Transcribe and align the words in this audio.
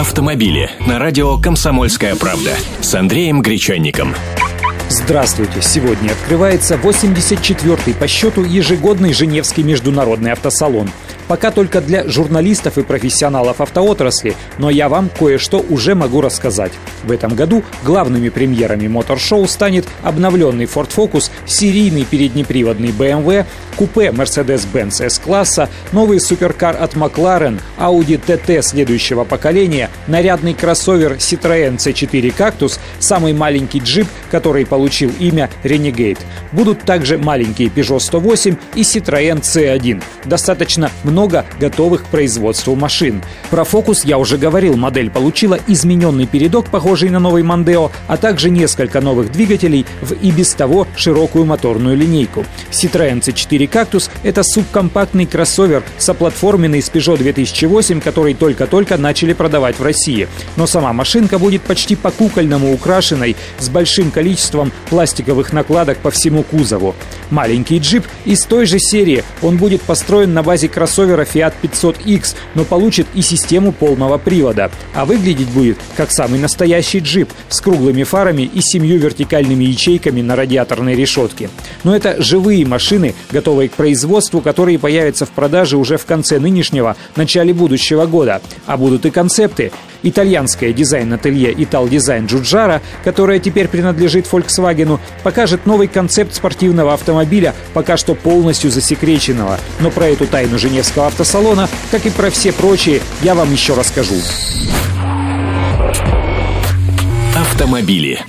Автомобили 0.00 0.70
на 0.86 0.98
радио 0.98 1.36
«Комсомольская 1.36 2.16
правда» 2.16 2.52
с 2.80 2.94
Андреем 2.94 3.42
Гречанником. 3.42 4.14
Здравствуйте! 4.88 5.60
Сегодня 5.60 6.12
открывается 6.12 6.76
84-й 6.76 7.92
по 7.92 8.08
счету 8.08 8.42
ежегодный 8.42 9.12
Женевский 9.12 9.62
международный 9.62 10.32
автосалон– 10.32 10.88
Пока 11.30 11.52
только 11.52 11.80
для 11.80 12.08
журналистов 12.08 12.76
и 12.76 12.82
профессионалов 12.82 13.60
автоотрасли, 13.60 14.34
но 14.58 14.68
я 14.68 14.88
вам 14.88 15.08
кое-что 15.16 15.64
уже 15.68 15.94
могу 15.94 16.20
рассказать. 16.20 16.72
В 17.04 17.12
этом 17.12 17.36
году 17.36 17.62
главными 17.84 18.30
премьерами 18.30 18.88
мотор-шоу 18.88 19.46
станет 19.46 19.86
обновленный 20.02 20.64
Ford 20.64 20.90
Focus, 20.92 21.30
серийный 21.46 22.04
переднеприводный 22.04 22.88
BMW, 22.88 23.46
купе 23.76 24.08
Mercedes-Benz 24.08 25.06
S-класса, 25.06 25.68
новый 25.92 26.18
суперкар 26.18 26.76
от 26.76 26.94
McLaren, 26.94 27.60
Audi 27.78 28.20
TT 28.20 28.60
следующего 28.62 29.22
поколения, 29.22 29.88
нарядный 30.08 30.54
кроссовер 30.54 31.12
Citroën 31.12 31.76
C4 31.76 32.34
Cactus, 32.36 32.80
самый 32.98 33.34
маленький 33.34 33.78
джип, 33.78 34.08
который 34.32 34.66
получил 34.66 35.12
имя 35.20 35.48
Renegade. 35.62 36.18
Будут 36.50 36.82
также 36.82 37.18
маленькие 37.18 37.68
Peugeot 37.68 38.00
108 38.00 38.56
и 38.74 38.80
Citroën 38.80 39.40
C1. 39.42 40.02
Достаточно 40.24 40.90
много 41.04 41.19
много 41.20 41.44
готовых 41.58 42.04
к 42.04 42.06
производству 42.06 42.74
машин. 42.74 43.22
Про 43.50 43.64
Focus 43.64 44.00
я 44.04 44.16
уже 44.16 44.38
говорил, 44.38 44.78
модель 44.78 45.10
получила 45.10 45.58
измененный 45.66 46.26
передок, 46.26 46.70
похожий 46.70 47.10
на 47.10 47.18
новый 47.18 47.42
Mondeo, 47.42 47.90
а 48.06 48.16
также 48.16 48.48
несколько 48.48 49.02
новых 49.02 49.30
двигателей 49.30 49.84
в 50.00 50.12
и 50.12 50.30
без 50.30 50.54
того 50.54 50.86
широкую 50.96 51.44
моторную 51.44 51.94
линейку. 51.94 52.46
Citroёn 52.70 53.20
C4 53.20 53.68
Cactus— 53.68 54.08
это 54.22 54.42
субкомпактный 54.42 55.26
кроссовер 55.26 55.82
соплатформенный 55.98 56.80
с 56.80 56.88
Peugeot 56.90 57.18
2008, 57.18 58.00
который 58.00 58.32
только-только 58.32 58.96
начали 58.96 59.34
продавать 59.34 59.78
в 59.78 59.82
России. 59.82 60.26
Но 60.56 60.66
сама 60.66 60.94
машинка 60.94 61.38
будет 61.38 61.60
почти 61.60 61.96
по-кукольному 61.96 62.72
украшенной, 62.72 63.36
с 63.58 63.68
большим 63.68 64.10
количеством 64.10 64.72
пластиковых 64.88 65.52
накладок 65.52 65.98
по 65.98 66.10
всему 66.10 66.44
кузову. 66.44 66.94
Маленький 67.28 67.78
джип 67.78 68.06
из 68.24 68.42
той 68.44 68.64
же 68.64 68.78
серии, 68.78 69.22
он 69.42 69.58
будет 69.58 69.82
построен 69.82 70.32
на 70.32 70.42
базе 70.42 70.68
кроссовера 70.68 71.09
кроссовера 71.10 71.24
Fiat 71.24 71.54
500X, 71.62 72.36
но 72.54 72.64
получит 72.64 73.06
и 73.14 73.22
систему 73.22 73.72
полного 73.72 74.18
привода. 74.18 74.70
А 74.94 75.04
выглядеть 75.04 75.48
будет 75.48 75.78
как 75.96 76.10
самый 76.10 76.38
настоящий 76.38 77.00
джип 77.00 77.30
с 77.48 77.60
круглыми 77.60 78.04
фарами 78.04 78.42
и 78.42 78.60
семью 78.60 78.98
вертикальными 78.98 79.64
ячейками 79.64 80.22
на 80.22 80.36
радиаторной 80.36 80.94
решетке. 80.94 81.50
Но 81.84 81.94
это 81.94 82.22
живые 82.22 82.66
машины, 82.66 83.14
готовые 83.30 83.68
к 83.68 83.72
производству, 83.72 84.40
которые 84.40 84.78
появятся 84.78 85.26
в 85.26 85.30
продаже 85.30 85.76
уже 85.76 85.96
в 85.96 86.06
конце 86.06 86.38
нынешнего, 86.38 86.96
начале 87.16 87.52
будущего 87.52 88.06
года. 88.06 88.40
А 88.66 88.76
будут 88.76 89.06
и 89.06 89.10
концепты. 89.10 89.72
Итальянское 90.02 90.72
дизайн-ателье 90.72 91.52
Design 91.52 92.26
Джуджара, 92.26 92.82
которое 93.04 93.38
теперь 93.38 93.68
принадлежит 93.68 94.26
Volkswagen, 94.30 94.98
покажет 95.22 95.66
новый 95.66 95.88
концепт 95.88 96.34
спортивного 96.34 96.94
автомобиля, 96.94 97.54
пока 97.74 97.96
что 97.96 98.14
полностью 98.14 98.70
засекреченного. 98.70 99.58
Но 99.80 99.90
про 99.90 100.08
эту 100.08 100.26
тайну 100.26 100.58
Женевского 100.58 101.06
автосалона, 101.06 101.68
как 101.90 102.06
и 102.06 102.10
про 102.10 102.30
все 102.30 102.52
прочие, 102.52 103.00
я 103.22 103.34
вам 103.34 103.52
еще 103.52 103.74
расскажу. 103.74 104.16
Автомобили. 107.34 108.20